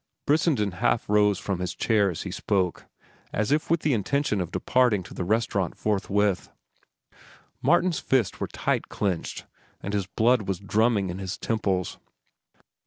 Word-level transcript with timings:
Brissenden 0.25 0.71
half 0.79 1.07
rose 1.07 1.37
from 1.37 1.59
his 1.59 1.75
chair 1.75 2.09
as 2.09 2.23
he 2.23 2.31
spoke, 2.31 2.87
as 3.31 3.51
if 3.51 3.69
with 3.69 3.81
the 3.81 3.93
intention 3.93 4.41
of 4.41 4.51
departing 4.51 5.03
to 5.03 5.13
the 5.13 5.23
restaurant 5.23 5.77
forthwith. 5.77 6.49
Martin's 7.61 7.99
fists 7.99 8.39
were 8.39 8.47
tight 8.47 8.89
clenched, 8.89 9.45
and 9.79 9.93
his 9.93 10.07
blood 10.07 10.47
was 10.47 10.57
drumming 10.57 11.11
in 11.11 11.19
his 11.19 11.37
temples. 11.37 11.99